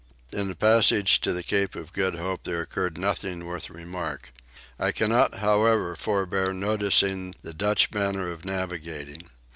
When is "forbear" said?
5.95-6.53